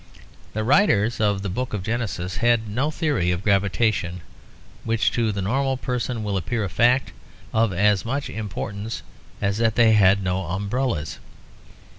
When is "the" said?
0.53-0.63, 1.43-1.47, 5.31-5.43